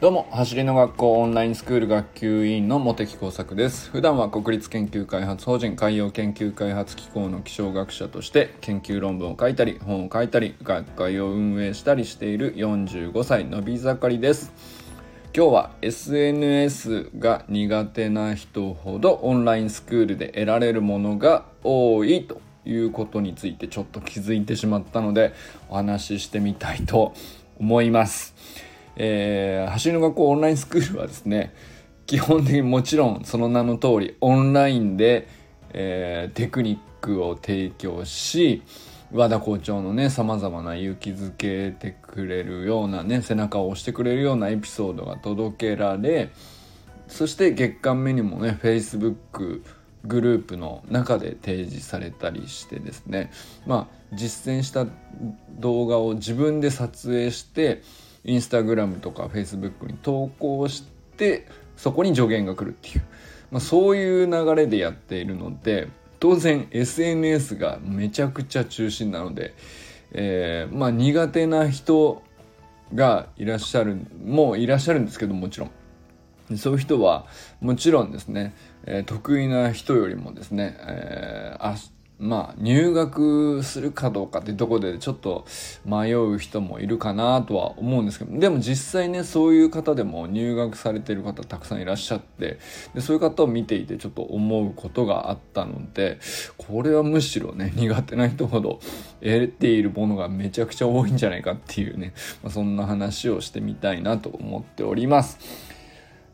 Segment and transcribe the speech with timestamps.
[0.00, 14.52] どうも走りの学校オンラインスクール学級委員の茂木耕作です普段は国立研究開発法人海洋研究開発機構の気象学者として研究論文を書いたり本を書いたり学会を運営したりしている45歳のび盛りです
[15.34, 25.32] 今日は SNS が苦手な人ほどオンラインスクールで得られるものが多いということについてちょっと気づいてしまったので
[25.68, 27.14] お話ししてみたいと
[27.58, 28.67] 思います。
[28.98, 31.54] えー、走りの学校オンラインスクールはですね
[32.06, 35.28] 基本的にもちろんその名の通りオンラインで、
[35.72, 38.62] えー、テクニックを提供し
[39.12, 46.30] 和田校長のねさまざまな勇気づけてくれるようなね背中を押してくれるようなエピソードが届けられ
[47.06, 49.62] そして月間目にもね Facebook
[50.04, 53.30] グループの中で提示されたりしてですね。
[53.66, 54.86] まあ実践した
[55.58, 57.82] 動画を自分で撮影して
[58.24, 60.84] インスタグラムとかフェイスブックに投稿し
[61.16, 63.04] てそこに助言が来るっていう、
[63.50, 65.88] まあ、そういう流れでやっているので
[66.20, 69.54] 当然 SNS がめちゃくちゃ中心なので、
[70.12, 72.22] えー、まあ苦手な人
[72.94, 75.70] がいらっしゃるもういらっしゃるんですけどもちろん。
[76.56, 77.26] そういう人は
[77.60, 78.54] もちろんですね、
[78.86, 81.62] えー、得意な人よりもですね、えー、
[82.18, 85.46] まあ入学するかどうかってとこでちょっと
[85.84, 92.58] 迷う人もいるかなとは思うんですけどでも実際ねそういう方でも入学されてる方たくさんいらっしゃって
[92.94, 96.18] でそういう方を見ていてちょっと思うことがあったので
[96.56, 98.80] これはむしろね苦手な人ほど
[99.20, 105.67] 得ているものがめちゃくちゃ多いんじゃないかっていうね、まあ、そんな話をしてみたいなと思っております。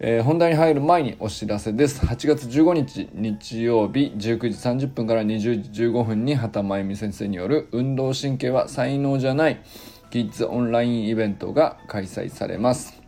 [0.00, 2.04] えー、本題に入る前にお知らせです。
[2.04, 9.62] 8月15日日曜日19時30分から20時15分に畑真由美先生による運動神経は才能じゃない
[10.10, 13.00] キッズオンラインイベントが開催されます。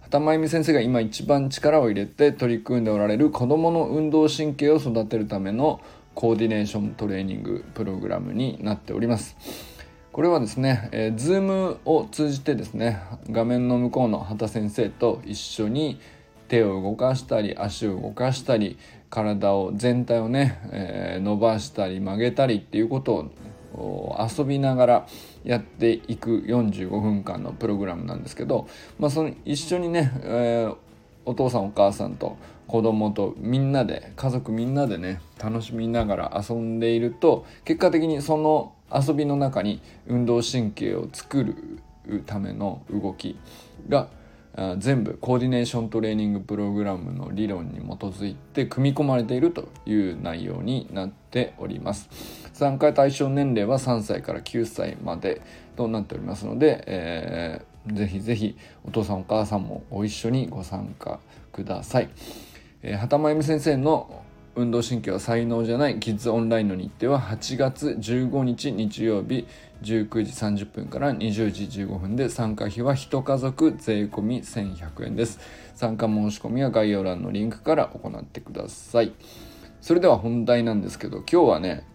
[0.00, 5.80] 畑真由美先生が今一番力を入れて取り組んでおられる子どもの運動神経を育てるための
[6.16, 9.36] コーディネーショントレーニングプログラムになっております。
[10.10, 16.00] これはですね、えー、Zoom を通じてですね画面の向こうの畑先生と一緒に
[16.48, 18.78] 手を動かしたり足を動かしたり
[19.10, 23.30] 体を全体をね、えー、伸ばしたり曲げたりっていうこと
[23.74, 25.06] を遊びながら
[25.44, 28.68] やっていく45分間のプログラムなんですけど、
[28.98, 30.76] まあ、その一緒にね、えー、
[31.24, 32.36] お父さんお母さんと
[32.66, 43.38] 子供とみんなで家族みんなでね楽しみながら遊んでいると結果的にその遊びの中に運動神経を作るための動き
[43.88, 44.08] が
[44.78, 52.08] 全部コーディネーショントレーニングプログラムの理論に基づいて組み込まれているという内容になっております。
[52.54, 55.42] 参加対象年齢は3歳から9歳まで
[55.76, 61.20] となっておりますので、えー、ぜひぜひお父さんお母さんもご一緒にご参加
[61.52, 62.08] ください、
[62.82, 64.24] えー、畑真由美先生の
[64.56, 69.46] 運動神経は才能じゃないキッズオンラインの日程は8月15日日曜日
[69.82, 75.38] 19時30分から20時15分で参加費は1家族税込1100円です。
[75.74, 79.12] 参加申し込みは概要欄のリンクから行ってください。
[79.82, 81.86] それでは本題なんですけど今日はね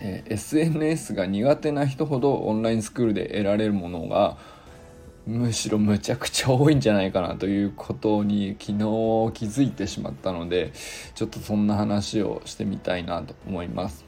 [0.00, 4.36] えー、SNS が苦手な人ほどオンラインスクールで得られるものが
[5.26, 10.72] むしろむちゃくちゃ多いんじゃないかなということに昨日気づいてしまったので
[11.14, 14.04] ちょっとそんな話をしてみたいなと思います。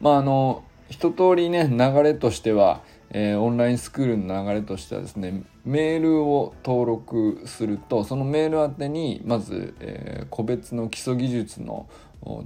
[0.00, 11.88] まああの一通りね流れとしては、えー、オンラインスクールの流れとしてはですねメールを登録するとそのメール宛てにまず、えー、個別の基礎技術の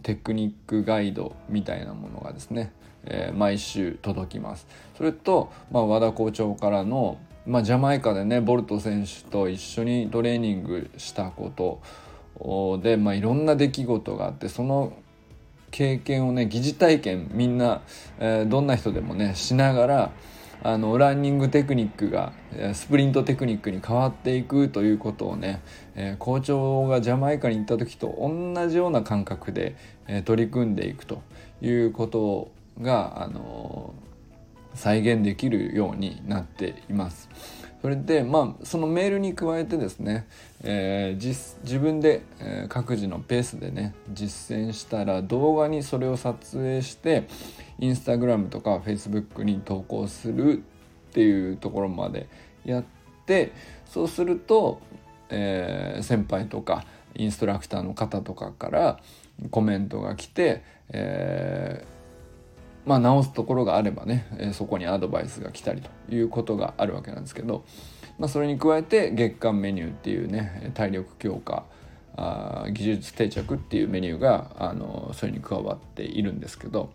[0.02, 2.72] テクニックガイドみたいなものがですね、
[3.04, 4.66] えー、毎週届きます。
[4.96, 14.92] それと、まあ、和田校長からのまあ、ジャマイカでねボルト選手と一緒にトレーニングしたことで、まあ、いろんな出来事があってその
[15.70, 17.82] 経験をね疑似体験みんな、
[18.18, 20.12] えー、どんな人でもねしながら
[20.62, 22.32] あのランニングテクニックが
[22.74, 25.62] スプリントテクニックに変わっていくということをね、
[25.94, 29.74] えー、校長がジャマイカに行った時と同じような感覚で、
[30.06, 31.22] えー、取り組んでいくと
[31.62, 34.09] いうことが、あのー
[34.74, 37.28] 再現できるようになっています。
[37.80, 40.26] それでまあそのメールに加えてですね、
[40.62, 47.26] えー、自分で、えー、各自のペースでね実践したら動画にそれを撮影して
[47.78, 50.58] インスタグラムとかフェイスブックに投稿する
[51.10, 52.28] っていうところまで
[52.66, 52.84] やっ
[53.24, 53.52] て
[53.86, 54.80] そうすると、
[55.30, 56.84] えー、先輩とか
[57.14, 59.00] インストラクターの方とかから
[59.50, 61.99] コメントが来て、えー
[62.86, 67.64] まあ、直すところがあればね、えそこにアドバイスが来たりということがあるわけなんですけど、
[68.18, 71.64] まあ、それに加えて月間メニューっていうね体力強化
[72.16, 76.92] あ技術定着っていうメニューがあのそれに加わっているんですけど、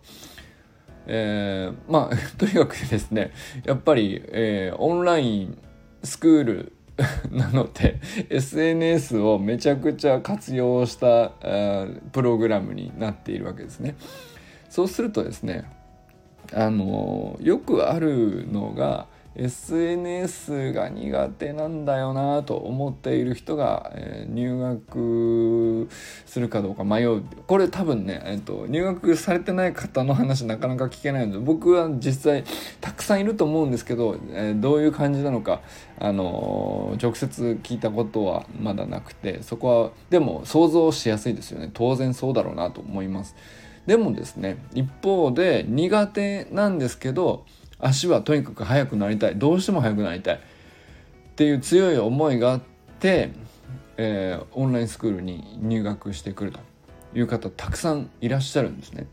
[1.06, 3.32] えー、まあ とにかくですね
[3.64, 5.58] やっぱり、えー、オンライン
[6.02, 6.72] スクール
[7.30, 8.00] なので
[8.30, 11.32] SNS をめちゃくちゃ活用した
[12.12, 13.96] プログラムになっているわけですね。
[14.70, 15.64] そうするとですね
[16.52, 19.06] あのよくあるのが
[19.36, 25.88] SNS が苦手なんだよなと思っている人が、えー、入学
[26.24, 32.44] するかどうか迷うこれ多分ね、えーと、入学されてない方の話なかなか聞けないので僕は実際
[32.80, 35.60] たくさんいると思うんですけど、えー、どういう感じなのか、
[35.98, 43.36] あのー、直接聞いたことはまだなくてそこはでも想像しやすいですよね当然そうだろうなと思います。
[43.86, 47.44] でもですね一方で苦手なんですけど
[47.78, 49.36] 足はとにかく速くなりたい。
[49.36, 50.34] どうしても速くなりたい。
[50.36, 50.38] っ
[51.36, 52.62] ていう強い思いがあっ
[52.98, 53.30] て、
[53.98, 56.60] えー、オンラインスクールに入学してくると
[57.14, 59.06] いう方たくさんいらっしゃるんですね。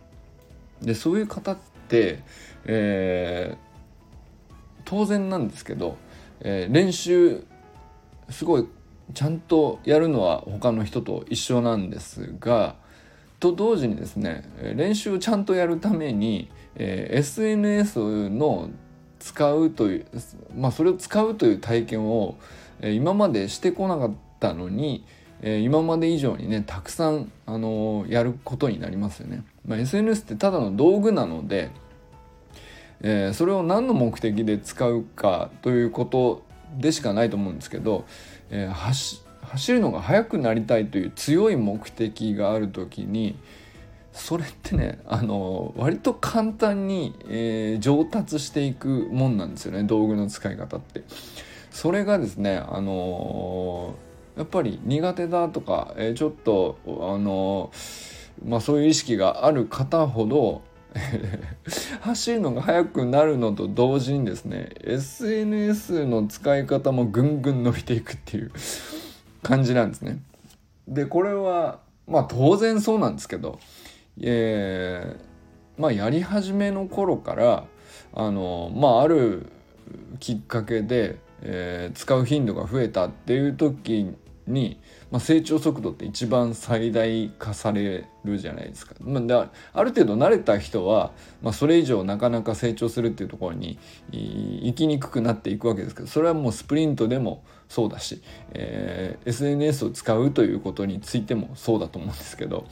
[0.82, 1.58] でそういう方っ
[1.90, 2.20] て、
[2.66, 4.52] えー、
[4.86, 5.98] 当然なんですけど、
[6.40, 7.44] えー、練習
[8.30, 8.68] すごい
[9.14, 12.76] ちゃんとやるのは他の人と一緒なんですが
[13.52, 14.44] と同時にですね
[14.76, 18.70] 練習をちゃんとやるためにえー、SNS の
[19.20, 20.06] 使うという、
[20.56, 22.38] まあ、それを使うという体験を、
[22.82, 25.06] え、今までしてこなかったのに、
[25.42, 29.44] え、今まで以上にねたくさん、あのー、やることになりますよね。
[29.66, 31.70] まあ、SNS ってただの道具なので、
[33.02, 36.44] えー、それを何の目的で使うかということ
[36.78, 38.06] でしかないと思うんですけど、
[38.50, 38.74] えー、
[39.46, 43.38] 走るのが速くなりたいという強い目的がある時に、
[44.14, 51.04] それってねあの割と簡単に、えー、上達していくもんなんですよね道具の使い方って。
[51.72, 57.72] それがですねあのー、やっぱり苦手だとか、えー、ちょっとあの
[58.46, 60.62] まあそういう意識がある方ほど
[62.02, 68.52] 走るのが速くなるのと同時にですね SNS の使い方もぐんぐん伸びていくっていう
[69.44, 70.20] 感じなんですね。
[70.88, 73.60] でこれはまあ当然そうなんですけど
[74.20, 77.66] えー、まあやり始めの頃から
[78.14, 79.48] あのまあある
[80.20, 84.16] きっかけで、えー、使う頻度が増えたっていう時
[84.48, 84.80] に、
[85.12, 88.96] まあ、成長速度って一番最大化されるじゃないですか。
[89.02, 91.12] まあ、だある程度慣れた人は、
[91.42, 93.78] まあ、それ以上なかなか成長するっていうところに
[94.12, 98.22] 行きにくくなっていくわけですけどそれはもうスプリントでもそうだし、
[98.54, 102.68] えー、SNS を使うということについてもそうだと思うんですけど。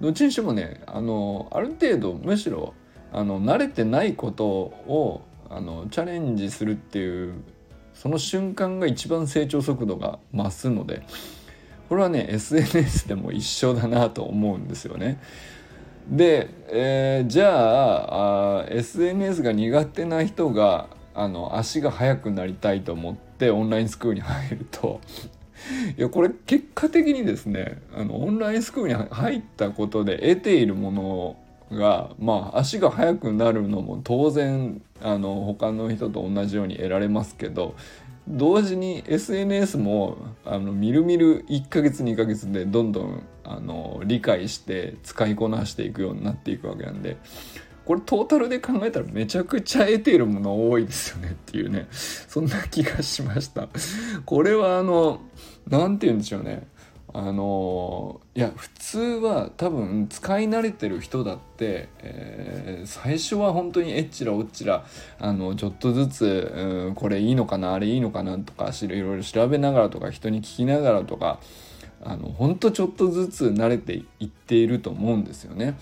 [0.00, 2.74] どっちにしてもねあのある程度むしろ
[3.12, 7.34] あの慣れてないことをあのチャレンジするっていう
[7.94, 11.02] その瞬間が一番成長速度が増すので
[11.88, 15.20] これはね SNS でも一緒だなと思うんですよね。
[16.08, 25.00] で、えー、じゃああ SNS が苦手な人があの足が速くなりたいと思ってオンラインスクールに入ると
[25.96, 31.36] いやこれ結果的にですねあのオンラインスクールに入ったことで得ているものを
[31.72, 37.74] がまあ足が速くなるのも当然あの他の人と同じように得られますけど
[38.28, 47.16] 同時に SNS もあのみるみる1ヶ月2ヶ月でどんどんあの理解して使いこなしていくようになっていくわけなんで
[47.84, 53.68] これトータルで考えたらめちゃくちゃ得ているもの多いですよねっていうねそんな気がしました。
[54.24, 55.20] これはあの
[55.68, 56.68] 何て言うんでしょうね。
[57.14, 64.84] あのいや普通は多分使い慣れてる人だって、えー、最初は本当にえっちらおっちら
[65.18, 71.40] あのちょっとずつ、うん、これいいのかなあれいいのかなとかいろいろ調べながらとか人に聞きながらとか
[72.04, 75.78] あの本当ちょっとずつ慣れていっていると思うんですよね。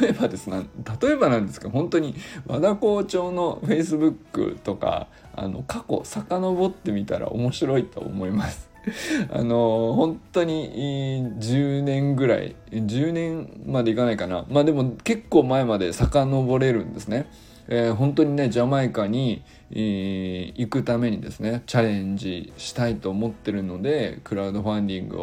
[0.00, 0.68] 例えばですね
[1.02, 2.14] 例えばなんですけど本当に
[2.46, 8.75] 和田校長のフェイスブックとかあの過去遡ってみたら面白いと思います。
[9.32, 17.26] あの本当に10年ぐらい10年までいかないかなまあでも結構前まで遡れるんですね。
[17.68, 25.20] えー、本当にねジャマイカに、えー、行くためにですねチャレンジしたいと思ってるのでクラウドファンディング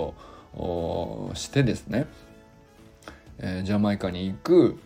[0.58, 2.06] をしてですね
[3.40, 4.80] えー、ジャマイカに行く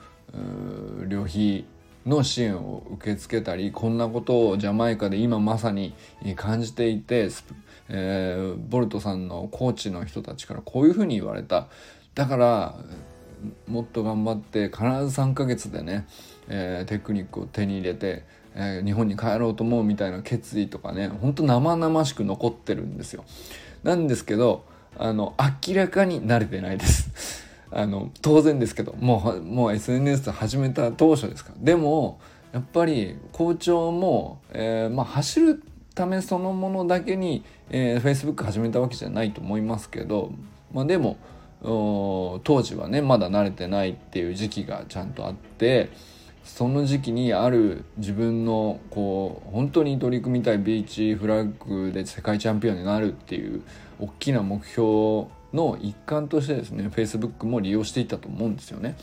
[1.07, 1.65] 旅費
[2.07, 5.93] の支援を受け付けたりこんなことをジャマイカで今まさに
[6.35, 7.29] 感じていて、
[7.89, 11.67] えー、ボルトさんのコーチの人たちからこういうふうに言われた
[12.15, 12.75] だから
[13.67, 16.07] もっと頑張って必ず3ヶ月でね、
[16.47, 18.23] えー、テクニックを手に入れて、
[18.55, 23.25] えー、日本に帰ろうと思うみたいな決意とかねほんと生々しく残ってるんですよ。
[23.83, 24.65] なんですけど
[24.97, 25.35] あの
[25.67, 27.46] 明らかに慣れてないです。
[27.71, 31.57] あの当然ですけどもうもう SNS 始めた当初ですから。
[31.59, 32.19] でも
[32.53, 40.31] やっぱり校長も、えー、まあ、走るためそのものだけに、えー、Facebook 始めたわけじゃないと思いますけど、
[40.71, 41.17] まあ、でも
[41.61, 45.89] 当時はねまだ慣れてないっていう時期がちゃんとあって
[46.43, 53.63] その時期にある自分のこう本当に取り組みたいビーチフラッグで世界チャンピオンになるっていう
[53.99, 55.27] 大きな目標
[55.57, 58.95] の一環としてですね Facebook も利用していたと思うんですよね。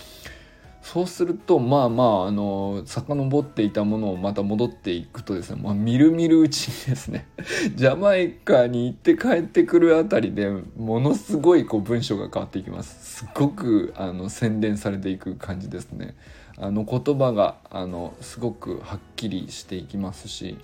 [0.85, 7.27] そうするとまあまああの遡っていたものをまた戻っていくとですね、まあ、みるみるうちにですね
[7.75, 16.15] ジャマイカに行って帰ってくるあたりでものすごいこう文章が変わっていきますすごくあの洗練されていく感じですね
[16.59, 20.59] あの言葉があのすごくはっきりしていきますし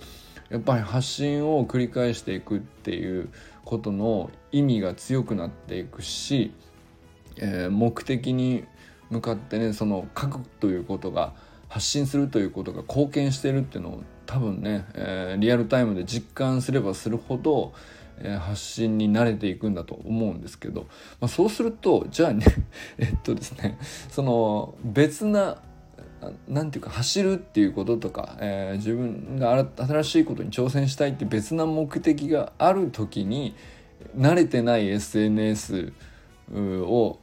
[0.51, 3.29] やっぱり発信を繰り返していくっていう
[3.65, 6.53] ことの意味が強くなっていくし、
[7.37, 8.65] えー、目的に
[9.09, 11.33] 向かってねその書くということが
[11.67, 17.73] 発信するということが貢献してるっていうのを多分ね、えー、リアルタイムで実感すればするほど、
[18.19, 20.87] えー、発信に慣れていくんだと思うんですけど、
[21.19, 22.45] まあ、そうするとじゃあね
[22.97, 23.77] えっとですね
[24.09, 25.61] その別な
[26.47, 33.55] 何て言うか走るっていうこととか、えー、自分が新しいことに挑戦したいって別な目的がある時に
[34.17, 35.93] 慣れてない SNS
[36.53, 37.19] を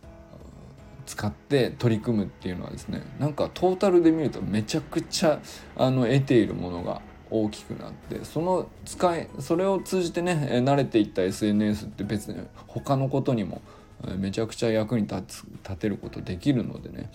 [1.07, 5.41] 使って取り組むっていうのはですねなんかトータルで見るとめちゃくちゃ
[5.77, 7.01] あの得ているものが
[7.31, 13.63] 大きくなってその使いそれを通じてね慣れていった SNS って別に他のことにも
[14.17, 17.11] めちゃくちゃ役に立つ立てることできるのでね。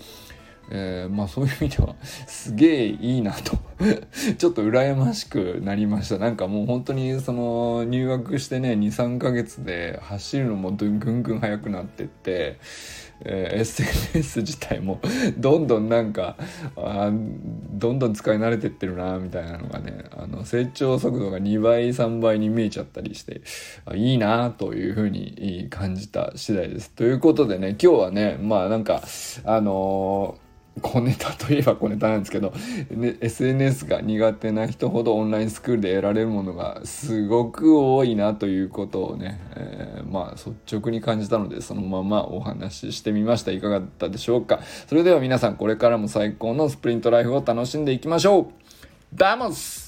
[0.76, 3.58] えー、まあそういう意味ではすげえいいなと
[4.40, 12.58] ちょっと羨ましくなりましたなんかもう本当にその入学してね23ヶ月で走るのもぐんぐん速くなってって、
[13.22, 15.00] えー、SNS 自体も
[15.38, 16.38] どんどんなんか
[16.76, 17.12] あ
[17.74, 23.42] どんどん使い慣れてってるなみたいなのがねあの成長速度が2倍3倍に見えちゃったりして
[23.94, 26.90] いいなというふうに感じた次第です。
[26.90, 29.04] ということでね今日はねまあなんか
[29.46, 30.43] あのー
[30.82, 32.52] 小ネタといえば小ネタなんですけど、
[32.92, 43.52] ね、SNS が苦手な人ほどオンラインスクールで得られるものがすごく多いなということをね、えー、まあ率直に感じたのでそのままお話ししてみました。
[43.52, 44.62] いかがだったでしょうか。
[44.88, 48.48] それでは皆さんこれからも最高のスプリントライフを楽しんでいきましょう。
[49.14, 49.83] ダモス